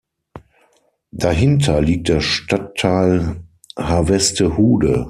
[1.11, 3.43] Dahinter liegt der Stadtteil
[3.77, 4.99] Harvestehude.